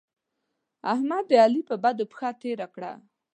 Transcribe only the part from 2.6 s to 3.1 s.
کړه.